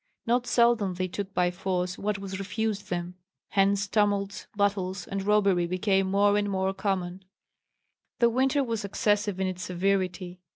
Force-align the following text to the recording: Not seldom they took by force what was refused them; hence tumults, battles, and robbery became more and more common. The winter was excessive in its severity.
Not 0.25 0.47
seldom 0.47 0.95
they 0.95 1.07
took 1.07 1.31
by 1.35 1.51
force 1.51 1.95
what 1.99 2.17
was 2.17 2.39
refused 2.39 2.89
them; 2.89 3.13
hence 3.49 3.87
tumults, 3.87 4.47
battles, 4.55 5.05
and 5.05 5.21
robbery 5.21 5.67
became 5.67 6.09
more 6.09 6.39
and 6.39 6.49
more 6.49 6.73
common. 6.73 7.23
The 8.17 8.31
winter 8.31 8.63
was 8.63 8.83
excessive 8.83 9.39
in 9.39 9.45
its 9.45 9.61
severity. 9.61 10.39